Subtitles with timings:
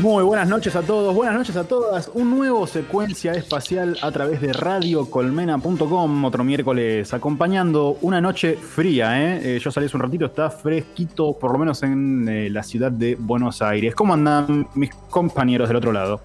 [0.00, 2.10] Muy buenas noches a todos, buenas noches a todas.
[2.12, 9.18] Un nuevo secuencia espacial a través de radiocolmena.com, otro miércoles acompañando una noche fría.
[9.22, 9.56] ¿eh?
[9.56, 12.92] Eh, yo salí hace un ratito, está fresquito, por lo menos en eh, la ciudad
[12.92, 13.94] de Buenos Aires.
[13.94, 16.20] ¿Cómo andan mis compañeros del otro lado?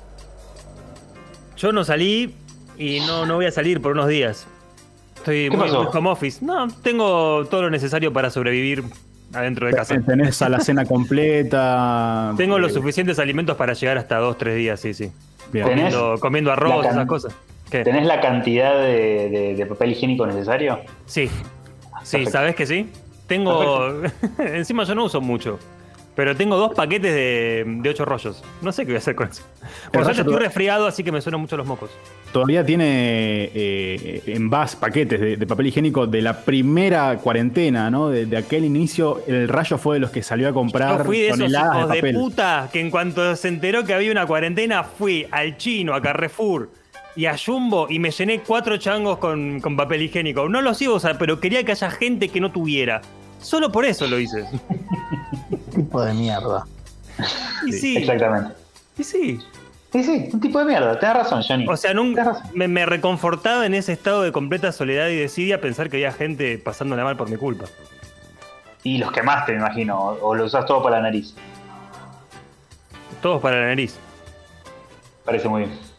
[1.55, 2.35] Yo no salí
[2.77, 4.47] y no, no voy a salir por unos días.
[5.15, 6.43] Estoy muy home office.
[6.43, 8.83] No, tengo todo lo necesario para sobrevivir
[9.33, 9.99] adentro de casa.
[10.01, 12.33] Tenés a la cena completa.
[12.37, 15.11] Tengo los Eh, suficientes alimentos para llegar hasta dos, tres días, sí, sí.
[15.51, 15.65] bien.
[15.65, 17.35] ¿Tenés Comiendo, comiendo arroz, esas cosas.
[17.69, 17.83] ¿Qué?
[17.83, 20.79] ¿Tenés la cantidad de, de- de papel higiénico necesario?
[21.05, 21.27] Sí.
[21.27, 22.31] Sí, Perfecto.
[22.31, 22.89] ¿sabes que sí?
[23.27, 24.01] Tengo.
[24.39, 25.57] Encima yo no uso mucho.
[26.13, 28.43] Pero tengo dos paquetes de, de ocho rollos.
[28.61, 29.43] No sé qué voy a hacer con eso.
[29.93, 31.89] Por suerte estoy to- resfriado, así que me suenan mucho los mocos.
[32.33, 38.09] Todavía tiene eh, envás, paquetes de, de papel higiénico de la primera cuarentena, ¿no?
[38.09, 41.19] De, de aquel inicio, el rayo fue de los que salió a comprar Yo fui
[41.19, 42.15] de esos toneladas hijos de de, papel.
[42.15, 46.69] puta que en cuanto se enteró que había una cuarentena, fui al chino, a Carrefour
[47.15, 50.47] y a Jumbo y me llené cuatro changos con, con papel higiénico.
[50.49, 53.01] No los iba a usar, pero quería que haya gente que no tuviera.
[53.39, 54.43] Solo por eso lo hice.
[55.71, 56.65] tipo de mierda.
[57.65, 58.53] Y sí, Exactamente.
[58.97, 59.39] y sí.
[59.91, 60.97] Sí, sí, un tipo de mierda.
[60.99, 61.67] Tenés razón, Johnny.
[61.67, 65.97] O sea, nunca me reconfortaba en ese estado de completa soledad y desidia pensar que
[65.97, 67.65] había gente pasándola mal por mi culpa.
[68.83, 69.99] Y los quemaste, me imagino.
[69.99, 71.35] O, o lo usás todo para la nariz.
[73.21, 73.97] Todos para la nariz.
[75.25, 75.90] Parece muy bien.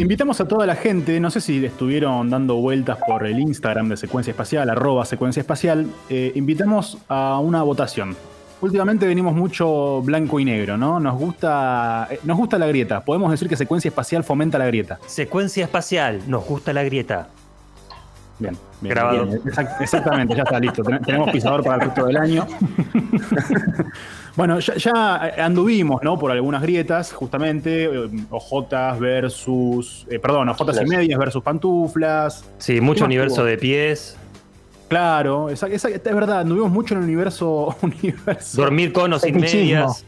[0.00, 3.98] Invitamos a toda la gente, no sé si estuvieron dando vueltas por el Instagram de
[3.98, 8.16] Secuencia Espacial, arroba Secuencia Espacial, eh, invitamos a una votación.
[8.62, 11.00] Últimamente venimos mucho blanco y negro, ¿no?
[11.00, 13.04] Nos gusta, eh, nos gusta la grieta.
[13.04, 14.98] Podemos decir que Secuencia Espacial fomenta la grieta.
[15.04, 17.28] Secuencia espacial, nos gusta la grieta.
[18.40, 18.94] Bien, bien.
[18.94, 19.26] Grabado.
[19.26, 19.40] bien.
[19.44, 20.82] Exact- exactamente, ya está listo.
[20.82, 22.46] Ten- Tenemos pisador para el resto del año.
[24.36, 26.18] bueno, ya, ya anduvimos, ¿no?
[26.18, 27.84] Por algunas grietas, justamente.
[27.84, 30.06] eh, Ojotas versus.
[30.10, 32.44] eh, perdón, ojotas y medias versus pantuflas.
[32.58, 33.44] Sí, mucho universo tuvo?
[33.46, 34.16] de pies.
[34.88, 37.76] Claro, esa- esa- es verdad, anduvimos mucho en el universo.
[37.82, 40.04] universo Dormir con o sin medias.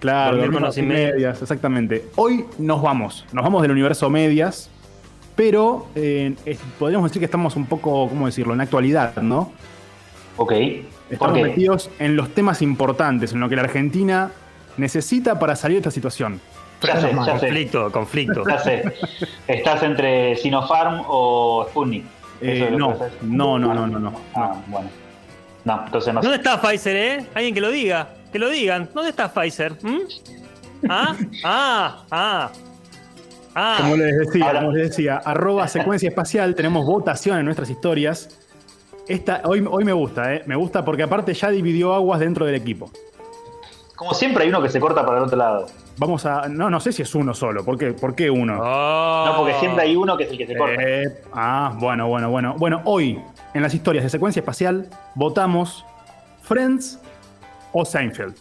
[0.00, 1.12] Claro, dormir con o sin sin medias.
[1.14, 2.04] medias, exactamente.
[2.16, 4.70] Hoy nos vamos, nos vamos del universo medias,
[5.36, 9.52] pero eh, es- podríamos decir que estamos un poco, ¿cómo decirlo?, en la actualidad, ¿no?
[10.36, 10.50] Ok.
[10.52, 11.42] ¿Por Estamos qué?
[11.44, 14.30] metidos en los temas importantes, en lo que la Argentina
[14.76, 16.40] necesita para salir de esta situación.
[16.82, 17.30] Ya sé, ya sé.
[17.46, 18.42] Conflicto, conflicto.
[18.48, 18.82] Ya sé.
[19.48, 22.04] Estás entre Sinopharm o Sputnik.
[22.40, 24.12] Eh, es no, no, no, no, no, no.
[24.34, 24.88] Ah, bueno.
[25.64, 26.28] No, entonces no sé.
[26.28, 27.26] ¿Dónde está Pfizer, eh?
[27.34, 28.08] Alguien que lo diga.
[28.32, 28.90] Que lo digan.
[28.92, 29.78] ¿Dónde está Pfizer?
[29.82, 29.98] ¿Mm?
[30.90, 31.16] ¿Ah?
[31.44, 32.50] Ah, ah.
[32.50, 32.50] Ah.
[33.54, 38.40] Como les decía, Ahora- como les decía, arroba secuencia espacial, tenemos votación en nuestras historias.
[39.06, 40.42] Esta, hoy, hoy me gusta, ¿eh?
[40.46, 42.90] Me gusta porque aparte ya dividió aguas dentro del equipo.
[43.96, 45.66] Como siempre hay uno que se corta para el otro lado.
[45.98, 46.48] Vamos a.
[46.48, 47.64] No, no sé si es uno solo.
[47.64, 48.58] ¿Por qué, ¿Por qué uno?
[48.60, 49.24] Oh.
[49.26, 50.82] No, porque siempre hay uno que es el que se corta.
[50.82, 52.54] Eh, ah, bueno, bueno, bueno.
[52.58, 53.20] Bueno, hoy,
[53.52, 55.84] en las historias de secuencia espacial, votamos
[56.42, 56.98] Friends
[57.72, 58.34] o Seinfeld.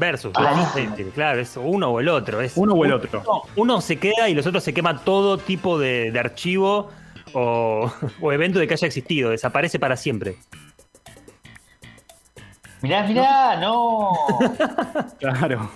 [0.00, 0.32] Versus.
[0.34, 0.72] Ah.
[1.14, 2.40] Claro, es uno o el otro.
[2.40, 3.20] Es Uno o el otro.
[3.24, 6.88] Uno, uno se queda y los otros se quema todo tipo de, de archivo
[7.34, 9.30] o, o evento de que haya existido.
[9.30, 10.36] Desaparece para siempre.
[12.82, 14.10] Mirá, mirá, no.
[15.18, 15.70] Claro.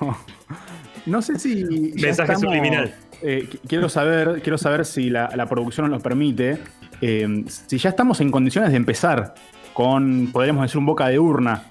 [1.06, 1.92] No sé si.
[2.00, 2.94] Mensaje subliminal.
[3.20, 6.58] eh, qu- quiero saber, quiero saber si la, la producción nos lo permite.
[7.02, 9.34] eh, si ya estamos en condiciones de empezar
[9.74, 11.64] con, podríamos decir, un boca de urna.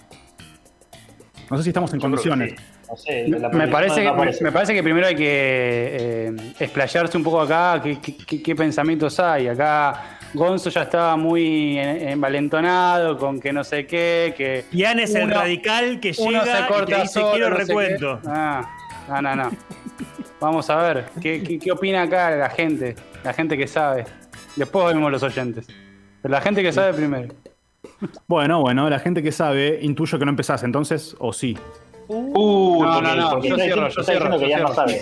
[1.50, 2.52] No sé si estamos en Yo condiciones.
[2.52, 2.56] sí.
[2.90, 4.44] No sé, la Me parece, que, aparece.
[4.44, 8.56] me parece que primero hay que eh, explayarse un poco acá, qué, qué- qué- qué
[8.56, 9.48] pensamientos hay.
[9.48, 15.16] Acá Gonzo ya estaba muy en- envalentonado con que no sé qué, que Ian es
[15.16, 18.20] el Uno- radical que uno llega se y corta te dice solo, quiero no recuento.
[18.28, 18.70] Ah,
[19.10, 19.52] no, no, no.
[20.40, 22.96] Vamos a ver, ¿qué, qué, qué opina acá la gente?
[23.24, 24.06] La gente que sabe.
[24.56, 25.66] Después vemos los oyentes.
[26.22, 27.34] Pero la gente que sabe primero.
[28.28, 31.58] Bueno, bueno, la gente que sabe, intuyo que no empezás entonces, o sí.
[32.08, 35.02] Uh, No, no, no, yo cierro, diciendo, yo cierro, diciendo que ya no sabe.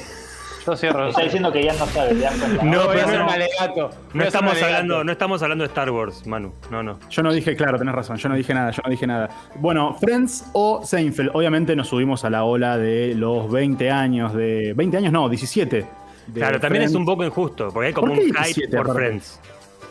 [0.65, 1.07] Yo cierro.
[1.07, 2.63] Está diciendo que ya no sabe, ¿te das cuenta?
[2.63, 3.89] No, pero no- un alegato.
[3.89, 4.73] Voy No estamos, alegato.
[4.75, 6.53] hablando, no estamos hablando de Star Wars, Manu.
[6.69, 6.99] No, no.
[7.09, 9.29] Yo no dije, claro, tenés razón, yo no dije nada, yo no dije nada.
[9.55, 14.73] Bueno, Friends o Seinfeld, obviamente nos subimos a la ola de los 20 años de...
[14.75, 15.85] 20 años no, 17.
[16.27, 18.85] de Claro, también es un poco injusto, porque hay como ¿Por un hype 17 por
[18.85, 18.99] aparte?
[19.07, 19.39] Friends.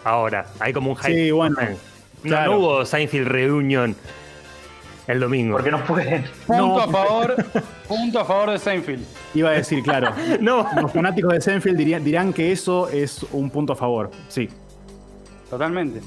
[0.05, 1.13] Ahora, hay como un hype.
[1.13, 1.83] Sí, bueno, por Friends.
[2.23, 2.53] No, claro.
[2.53, 3.97] no hubo Seinfeld Reunion
[5.07, 5.57] el domingo.
[5.57, 6.25] Porque no pueden.
[6.47, 6.79] Punto No.
[6.81, 7.37] a favor,
[7.89, 9.05] punto a favor de Seinfeld.
[9.35, 10.13] Iba a decir, claro.
[10.41, 10.67] No.
[10.81, 14.11] Los fanáticos de Seinfeld dirían, dirán que eso es un punto a favor.
[14.29, 14.49] Sí,
[15.49, 16.01] Totalmente.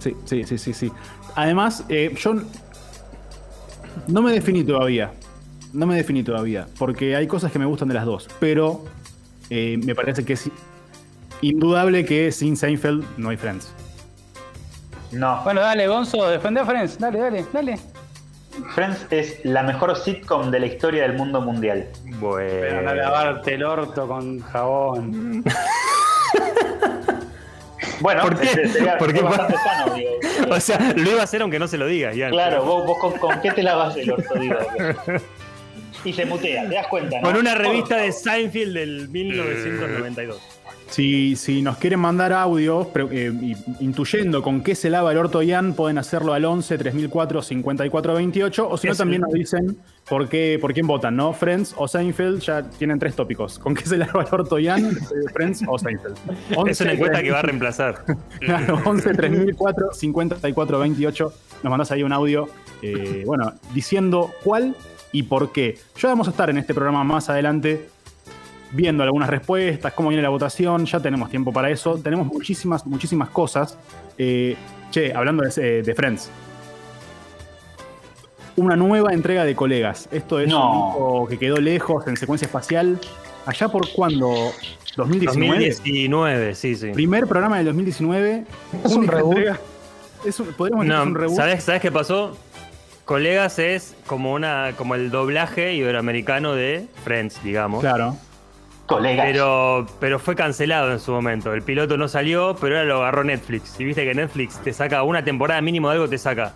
[0.00, 0.72] sí, sí, sí, sí.
[0.74, 0.92] sí.
[1.36, 2.34] Además, eh, yo
[4.08, 5.12] no me definí todavía.
[5.72, 8.84] No me definí todavía, porque hay cosas que me gustan de las dos, pero
[9.50, 10.50] eh, me parece que es
[11.42, 13.72] indudable que sin Seinfeld no hay Friends.
[15.12, 15.40] No.
[15.44, 16.98] Bueno, dale, Gonzo, defende a Friends.
[16.98, 17.78] Dale, dale, dale.
[18.74, 21.86] Friends es la mejor sitcom de la historia del mundo mundial.
[22.04, 22.94] Pero no Bueno.
[22.94, 25.44] lavarte el orto con jabón.
[28.00, 28.46] Bueno, ¿Por qué?
[28.46, 29.14] ese sería, ¿Por qué?
[29.18, 30.10] sería bastante sano, digo.
[30.54, 32.30] O sea, lo iba a hacer aunque no se lo diga, Ian.
[32.30, 34.56] Claro, vos, vos con, con qué te lavas el orto, digo.
[36.04, 37.28] Y se mutea, te das cuenta, ¿no?
[37.28, 40.58] Con una revista de Seinfeld del 1992.
[40.90, 43.30] Si, si nos quieren mandar audios eh,
[43.80, 48.76] intuyendo con qué se lava el orto Ian, pueden hacerlo al 11 3004 5428 o
[48.78, 49.76] si no Es también nos dicen
[50.08, 51.34] por qué por quién votan, ¿no?
[51.34, 53.58] Friends o Seinfeld, ya tienen tres tópicos.
[53.58, 54.86] ¿Con qué se lava el orto Ian?
[54.86, 56.16] Eh, Friends o Seinfeld.
[56.50, 58.04] Es 11 una encuesta que va a reemplazar.
[58.40, 61.32] Claro, 11 3004 5428.
[61.62, 62.48] Nos mandás ahí un audio,
[62.82, 64.74] eh, bueno, diciendo cuál
[65.12, 65.78] y por qué.
[65.98, 67.88] Ya vamos a estar en este programa más adelante
[68.72, 70.84] viendo algunas respuestas, cómo viene la votación.
[70.86, 71.96] Ya tenemos tiempo para eso.
[71.98, 73.78] Tenemos muchísimas, muchísimas cosas.
[74.18, 74.56] Eh,
[74.90, 76.30] che, hablando de, de Friends.
[78.56, 80.08] Una nueva entrega de colegas.
[80.10, 80.70] Esto es No.
[80.70, 82.98] un disco que quedó lejos en secuencia espacial.
[83.46, 84.34] Allá por cuando
[84.96, 85.70] 2019.
[85.70, 86.90] 2019, sí, sí.
[86.92, 88.44] Primer programa del 2019.
[88.84, 89.36] Es un única reboot.
[89.36, 89.60] entrega.
[90.26, 91.36] Es un- podríamos decir que No, es un reboot.
[91.36, 92.36] ¿sabes, ¿sabes qué pasó?
[93.18, 97.80] Colegas es como una como el doblaje iberoamericano de Friends, digamos.
[97.80, 98.14] Claro.
[98.84, 99.24] Colegas.
[99.24, 101.54] Pero, pero fue cancelado en su momento.
[101.54, 103.80] El piloto no salió, pero ahora lo agarró Netflix.
[103.80, 106.52] Y viste que Netflix te saca una temporada mínimo de algo, te saca.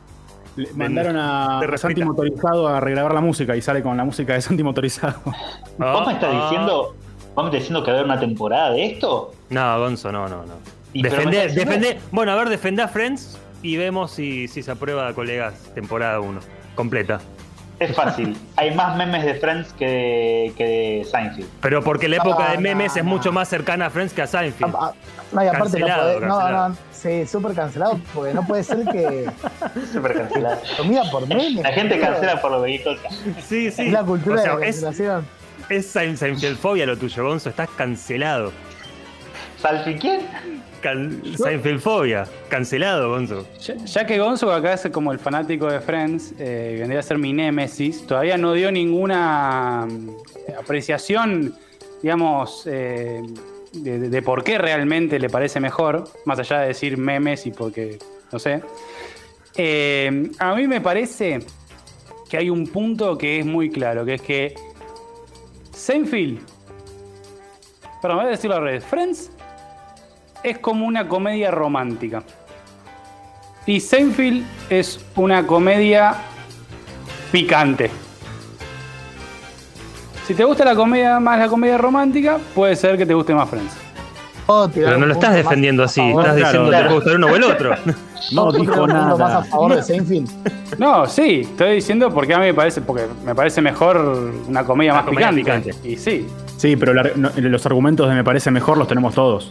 [0.57, 1.63] Le mandaron a.
[1.79, 5.21] Santi Motorizado a regrabar la música y sale con la música de Santi Motorizado.
[5.25, 6.95] ¿Vos me estás Ah, diciendo,
[7.35, 9.33] vos me estás diciendo que va a haber una temporada de esto?
[9.49, 10.53] No, Gonzo, no, no, no.
[10.93, 16.21] Diciendo- defendé- bueno, a ver, defendá Friends y vemos si, si se aprueba colegas temporada
[16.21, 16.41] 1.
[16.75, 17.21] Completa.
[17.79, 18.37] Es fácil.
[18.57, 21.49] Hay más memes de Friends que de, que de Seinfeld.
[21.61, 23.11] Pero porque la época No, de memes no, es no.
[23.11, 24.73] mucho más cercana a Friends que a Seinfeld.
[24.77, 24.95] Ah, ah,
[25.33, 26.27] No, y aparte no Cancelado, puede.
[26.27, 26.69] No, cancelado.
[26.69, 29.25] no, sí, súper cancelado, porque no puede ser que
[29.93, 30.61] Súper cancelado.
[30.77, 31.57] comida por memes.
[31.63, 32.85] La gente cancela por lo que.
[33.49, 33.87] Sí, sí.
[33.87, 35.27] Es la cultura O sea, de la es, cancelación.
[35.69, 37.49] es Sein- Seinfeldfobia lo tuyo, Gonzo.
[37.49, 38.53] Estás cancelado.
[39.61, 40.21] ¿Salfi quién?
[40.83, 42.27] Can Seinfeldfobia.
[42.49, 43.47] Cancelado, Gonzo.
[43.61, 47.19] Ya, ya que Gonzo acá es como el fanático de Friends, eh, vendría a ser
[47.19, 50.11] mi némesis, todavía no dio ninguna mm,
[50.61, 51.55] apreciación,
[52.03, 53.23] digamos, eh,
[53.73, 57.99] de por qué realmente le parece mejor, más allá de decir memes y porque,
[58.31, 58.61] no sé.
[59.57, 61.41] Eh, a mí me parece
[62.29, 64.55] que hay un punto que es muy claro, que es que
[65.73, 66.41] Seinfeld,
[68.01, 69.31] perdón, voy a decirlo al revés, Friends
[70.43, 72.23] es como una comedia romántica.
[73.67, 76.15] Y Seinfeld es una comedia
[77.31, 77.91] picante.
[80.27, 83.49] Si te gusta la comedia más la comedia romántica, puede ser que te guste más
[83.49, 83.75] Friends.
[84.75, 86.01] Tirar Pero no lo estás defendiendo así.
[86.01, 86.27] favor.
[86.27, 86.83] Estás Claro, diciendo que claro.
[86.83, 87.75] te puede gustar uno o el otro.
[88.33, 89.45] No ¿Puedo tirar dijo punto más a nada.
[89.45, 90.79] favor de Seinfeld.
[90.79, 93.97] No, sí, estoy diciendo porque a mí me parece, porque me parece mejor
[94.49, 95.71] una comedia Una más comedia picante.
[95.71, 95.89] picante.
[95.89, 96.27] Y sí.
[96.59, 99.51] Sí, pero la- no, los argumentos de me parece mejor los tenemos todos.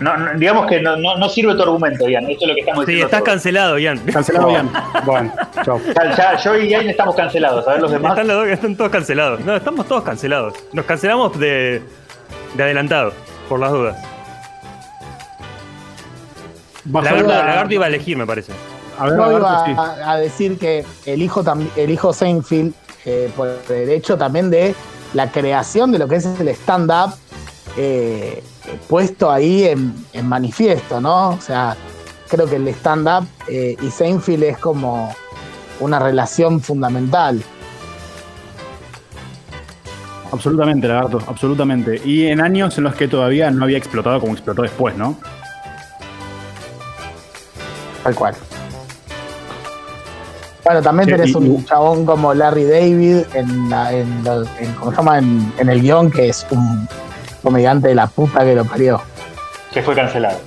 [0.00, 2.28] No, no, digamos que no, no, no sirve tu argumento, Ian.
[2.28, 3.06] Esto es lo que estamos Sí, diciendo.
[3.06, 3.32] estás todos.
[3.34, 3.98] cancelado, Ian.
[3.98, 4.50] Cancelado.
[4.50, 4.70] Ian.
[5.04, 5.32] Bueno.
[5.64, 7.68] Ya, ya, yo y Ian estamos cancelados.
[7.68, 8.12] A ver los demás.
[8.12, 9.40] Están, los dos, están todos cancelados.
[9.40, 10.54] No, estamos todos cancelados.
[10.72, 11.82] Nos cancelamos de,
[12.54, 13.12] de adelantado,
[13.48, 13.96] por las dudas.
[16.90, 18.52] Lagarto, la- Lagarto iba a elegir, me parece.
[18.98, 20.00] A ver, Lagarto, iba sí.
[20.02, 24.74] a, a decir que elijo, tam- elijo Seinfeld eh, por el hecho también de
[25.14, 27.14] la creación de lo que es el stand-up
[27.76, 28.42] eh,
[28.88, 31.30] puesto ahí en, en manifiesto, ¿no?
[31.30, 31.76] O sea,
[32.28, 35.14] creo que el stand-up eh, y Seinfeld es como
[35.80, 37.42] una relación fundamental.
[40.32, 42.00] Absolutamente, Lagarto, absolutamente.
[42.04, 45.16] Y en años en los que todavía no había explotado como explotó después, ¿no?
[48.02, 48.34] Tal cual.
[50.64, 54.24] Bueno, también Sí, tenés y- un chabón como Larry David en, la- en,
[54.78, 55.18] ¿cómo se llama?
[55.18, 56.88] En el guion, que es un
[57.42, 59.00] comediante de la puta que lo parió.
[59.72, 60.38] Que fue cancelado.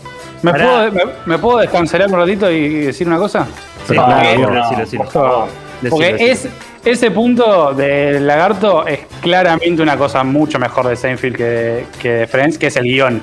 [0.42, 0.66] ¿Me Pará.
[0.66, 3.48] puedo, me, me puedo descancelar un ratito y decir una cosa?
[3.88, 5.48] Sí, No, claro, no, decilo, no, decilo, por favor.
[5.82, 6.32] decilo, Porque decilo.
[6.32, 6.48] es,
[6.86, 12.10] ese punto del lagarto es claramente una cosa mucho mejor de Seinfeld que de, que
[12.12, 13.22] de Friends, que es el guion.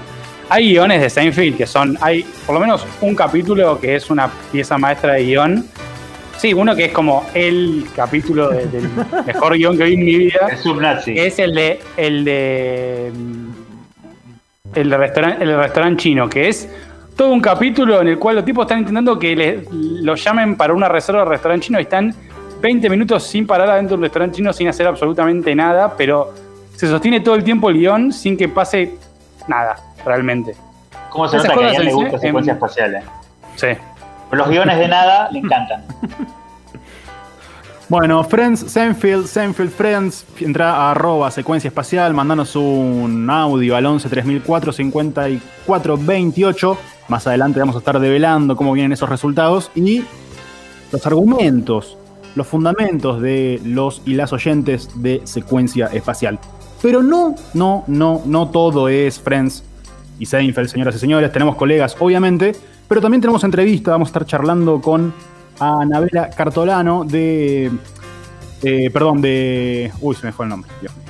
[0.49, 4.29] Hay guiones de Seinfeld que son, hay por lo menos un capítulo que es una
[4.50, 5.64] pieza maestra de guion.
[6.38, 8.88] Sí, uno que es como el capítulo de- del
[9.26, 10.49] mejor guion que vi en mi vida.
[11.05, 13.12] Que es el de el de
[14.75, 16.69] el restaurante el restaurante chino que es
[17.17, 20.73] todo un capítulo en el cual los tipos están intentando que le- lo llamen para
[20.73, 22.14] una reserva de restaurante chino y están
[22.61, 26.33] 20 minutos sin parar adentro de un restaurante chino sin hacer absolutamente nada, pero
[26.75, 28.95] se sostiene todo el tiempo el guion sin que pase
[29.49, 29.76] nada,
[30.07, 30.55] realmente.
[31.11, 32.95] ¿Cómo se Esas nota que a Ian le en- gusta en- secuencia espacial?
[32.95, 33.02] eh?
[33.57, 33.67] Sí.
[34.31, 35.85] Los guiones de nada le encantan.
[37.93, 44.09] Bueno, Friends, Seinfeld, Seinfeld Friends, entra a arroba secuencia espacial, mandanos un audio al 11
[44.09, 46.79] 3004 54 28.
[47.09, 50.05] Más adelante vamos a estar develando cómo vienen esos resultados y
[50.91, 51.99] los argumentos,
[52.35, 56.39] los fundamentos de los y las oyentes de secuencia espacial.
[56.81, 59.65] Pero no, no, no, no todo es Friends
[60.19, 61.31] y Seinfeld, señoras y señores.
[61.31, 62.53] Tenemos colegas, obviamente,
[62.89, 63.91] pero también tenemos entrevista.
[63.91, 65.13] Vamos a estar charlando con
[65.59, 67.71] Anabela Cartolano de.
[68.63, 69.93] eh, perdón, de.
[70.01, 70.71] Uy, se me fue el nombre.
[70.81, 71.07] Dios mío.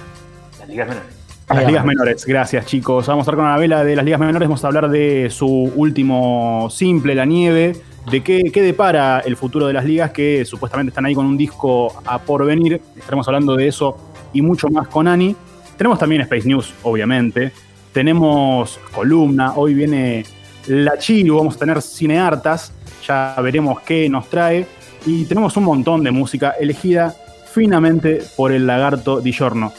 [0.59, 1.13] Las ligas menores.
[1.49, 3.07] Las ligas menores, gracias chicos.
[3.07, 6.69] Vamos a estar con Anabela de las ligas menores, vamos a hablar de su último
[6.71, 7.77] simple, La Nieve,
[8.11, 11.37] de qué, qué depara el futuro de las ligas, que supuestamente están ahí con un
[11.37, 12.81] disco a por venir.
[12.97, 13.99] Estaremos hablando de eso
[14.33, 15.37] y mucho más con Ani.
[15.77, 17.53] Tenemos también Space News, obviamente.
[17.93, 20.25] Tenemos columna, hoy viene
[20.69, 22.73] La Chiru, vamos a tener cineartas,
[23.07, 24.67] ya veremos qué nos trae.
[25.07, 27.15] Y tenemos un montón de música elegida
[27.53, 29.73] finamente por el lagarto Di Giorno.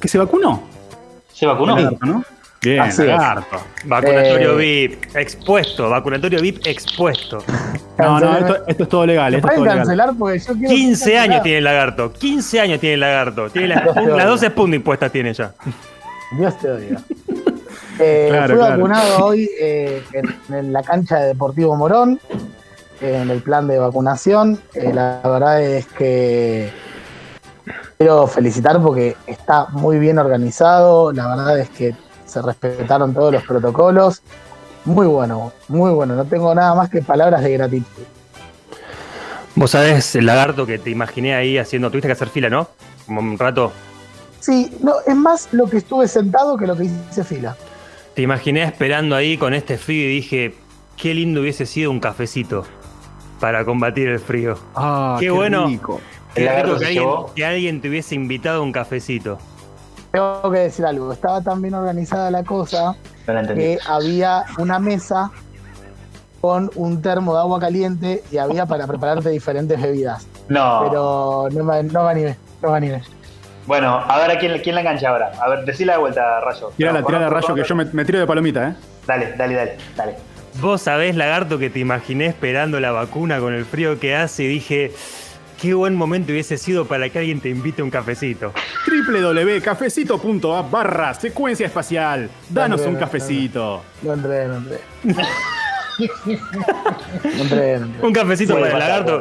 [0.00, 0.62] ¿Que se vacunó?
[1.32, 1.76] ¿Se vacunó?
[1.76, 2.24] Lagarto, ¿no?
[2.60, 3.08] Bien, Así es.
[3.08, 3.56] lagarto.
[3.84, 4.88] Vacunatorio Eh.
[4.88, 7.38] VIP expuesto, vacunatorio VIP expuesto.
[7.98, 9.30] No, no, esto, esto es todo legal.
[9.32, 9.78] ¿Me Esto es todo legal.
[9.78, 10.10] cancelar?
[10.18, 13.48] Porque yo quiero 15 ser años tiene el lagarto, 15 años tiene el lagarto.
[13.50, 14.24] Tiene las, Dios te las oiga.
[14.26, 15.52] 12 Sputnik puestas tiene ya.
[16.36, 17.00] Dios te oiga.
[17.98, 18.74] Eh, Claro, fui claro.
[18.76, 22.20] vacunado hoy eh, en, en la cancha de Deportivo Morón,
[23.00, 24.60] eh, en el plan de vacunación.
[24.74, 26.70] Eh, la verdad es que
[27.96, 31.12] quiero felicitar porque está muy bien organizado.
[31.12, 31.94] La verdad es que
[32.26, 34.22] se respetaron todos los protocolos.
[34.84, 36.14] Muy bueno, muy bueno.
[36.14, 38.02] No tengo nada más que palabras de gratitud.
[39.54, 42.68] Vos sabés el lagarto que te imaginé ahí haciendo, tuviste que hacer fila, ¿no?
[43.06, 43.72] Como un rato.
[44.38, 47.56] Sí, no, es más lo que estuve sentado que lo que hice fila.
[48.18, 50.54] Te imaginé esperando ahí con este frío y dije,
[50.96, 52.64] qué lindo hubiese sido un cafecito
[53.38, 54.58] para combatir el frío.
[54.74, 55.68] Ah, Qué bueno.
[55.68, 56.00] rico.
[56.34, 57.32] Qué rico que alguien, llevó.
[57.32, 59.38] que alguien te hubiese invitado a un cafecito.
[60.10, 62.96] Tengo que decir algo, estaba tan bien organizada la cosa
[63.28, 65.30] No que había una mesa
[66.40, 70.26] con un termo de agua caliente y había para prepararte diferentes bebidas.
[70.48, 70.80] No.
[70.82, 73.17] Pero no me, no me animé, no me animé.
[73.68, 75.30] Bueno, a ver a quién, quién la engancha ahora.
[75.42, 76.72] A ver, decila de vuelta, Rayo.
[76.74, 78.74] Tirala, tirala, rayo, que yo me, me tiro de palomita, ¿eh?
[79.06, 80.14] Dale, dale, dale, dale.
[80.54, 84.48] Vos sabés, lagarto, que te imaginé esperando la vacuna con el frío que hace y
[84.48, 84.92] dije,
[85.60, 88.54] qué buen momento hubiese sido para que alguien te invite a un cafecito.
[88.86, 92.30] www.cafecito.app barra secuencia espacial.
[92.48, 93.82] Danos un cafecito.
[94.00, 94.80] No entré, no entré.
[98.02, 99.20] Un cafecito para el lagarto,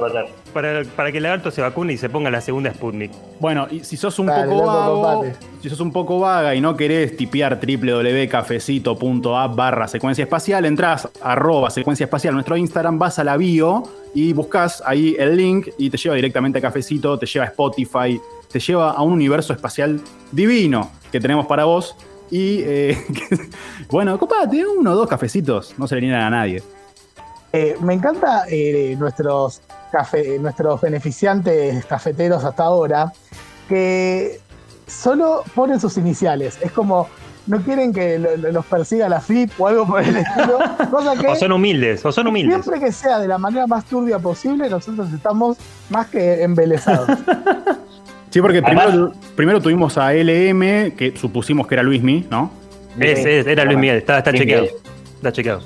[0.53, 3.11] para, para que el lagarto se vacune y se ponga la segunda Sputnik.
[3.39, 5.25] Bueno, y si sos un Dale, poco vago,
[5.61, 11.69] si sos un poco vaga y no querés tipear www.cafecito.app barra secuencia espacial, entras arroba
[11.69, 15.97] secuencia espacial nuestro Instagram, vas a la bio y buscas ahí el link y te
[15.97, 18.19] lleva directamente a Cafecito, te lleva a Spotify,
[18.51, 21.95] te lleva a un universo espacial divino que tenemos para vos.
[22.29, 22.97] Y eh,
[23.91, 26.61] bueno, copate, uno o dos cafecitos, no se le niegan a nadie.
[27.53, 33.11] Eh, me encanta eh, nuestros, cafe, nuestros beneficiantes cafeteros hasta ahora
[33.69, 34.39] que
[34.85, 36.57] solo ponen sus iniciales.
[36.61, 37.07] Es como
[37.47, 40.59] no quieren que lo- lo- los persiga la FIP o algo por el estilo.
[40.91, 42.61] Cosa que O son humildes, o son humildes.
[42.65, 45.55] siempre que sea de la manera más turbia posible, nosotros estamos
[45.89, 47.07] más que embelesados.
[48.37, 52.51] Sí, porque Además- primero, primero tuvimos a LM, que supusimos que era Luismi, ¿no?
[52.99, 54.61] Es, es, era Luis Miguel, está, está Luis chequeado.
[54.65, 54.77] Miguel.
[55.15, 55.61] Está chequeado.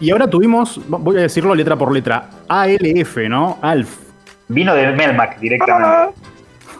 [0.00, 3.58] Y ahora tuvimos, voy a decirlo letra por letra, ALF, ¿no?
[3.60, 3.98] ALF.
[4.48, 6.14] Vino de Melmac directamente.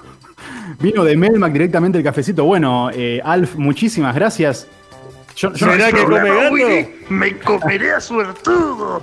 [0.81, 2.45] Vino de Melmac directamente el cafecito.
[2.47, 4.67] Bueno, eh, Alf, muchísimas gracias.
[5.37, 6.55] Yo, yo- ¿Será que come gato?
[7.11, 9.03] Me comeré a suertudo.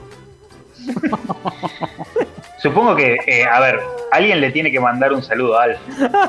[2.62, 3.80] Supongo que, eh, a ver,
[4.12, 5.80] alguien le tiene que mandar un saludo a Alf.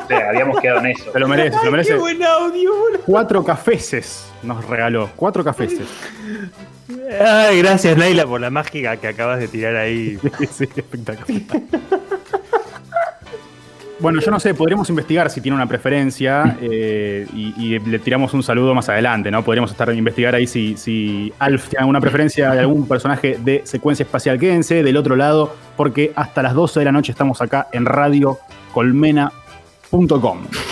[0.05, 1.12] O sea, habíamos quedado en eso.
[1.12, 1.95] se lo merece, se lo merece.
[1.97, 3.01] buen audio, boludo.
[3.05, 5.87] Cuatro cafeces nos regaló, cuatro cafeces.
[7.21, 10.19] Ay, gracias, Naila, por la mágica que acabas de tirar ahí.
[10.51, 11.43] Sí, espectacular.
[14.03, 18.43] Bueno, yo no sé, podríamos investigar si tiene una preferencia eh, y, le tiramos un
[18.43, 19.45] saludo más adelante, ¿no?
[19.45, 24.41] Podríamos estar investigar ahí si, Alf tiene alguna preferencia de algún personaje de secuencia espacial.
[24.41, 30.72] Quédense del otro lado, porque hasta las 12 de la noche estamos acá en radiocolmena.com.